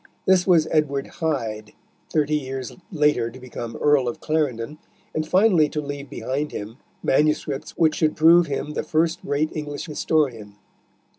[0.25, 1.73] This was Edward Hyde,
[2.09, 4.79] thirty years later to become Earl of Clarendon,
[5.13, 9.85] and finally to leave behind him manuscripts which should prove him the first great English
[9.85, 10.55] historian.